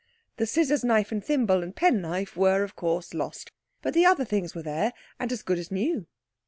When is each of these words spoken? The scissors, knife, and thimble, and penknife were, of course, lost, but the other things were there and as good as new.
The 0.37 0.47
scissors, 0.47 0.83
knife, 0.83 1.11
and 1.11 1.23
thimble, 1.23 1.61
and 1.61 1.75
penknife 1.75 2.35
were, 2.35 2.63
of 2.63 2.75
course, 2.75 3.13
lost, 3.13 3.51
but 3.83 3.93
the 3.93 4.03
other 4.03 4.25
things 4.25 4.55
were 4.55 4.63
there 4.63 4.93
and 5.19 5.31
as 5.31 5.43
good 5.43 5.59
as 5.59 5.69
new. 5.69 6.07